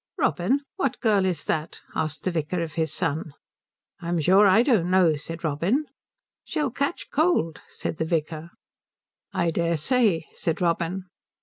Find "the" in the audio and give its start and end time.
2.23-2.31, 7.97-8.05